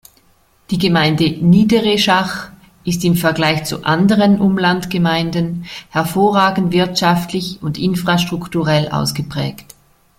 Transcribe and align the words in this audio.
Die 0.71 0.79
Gemeinde 0.79 1.29
Niedereschach 1.29 2.49
ist 2.83 3.03
im 3.05 3.13
Vergleich 3.13 3.65
zu 3.65 3.83
anderen 3.83 4.39
Umlandgemeinden 4.41 5.65
hervorragend 5.91 6.73
wirtschaftlich 6.73 7.61
und 7.61 7.77
infrastrukturell 7.77 8.89
ausgeprägt. 8.89 9.75